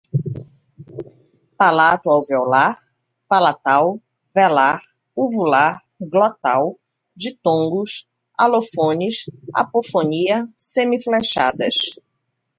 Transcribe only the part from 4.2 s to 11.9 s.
velar, uvular, glotal, ditongos, alofones, apofonia, semifechadas